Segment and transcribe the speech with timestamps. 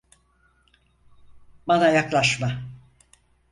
[1.67, 2.61] Bana yaklaşma!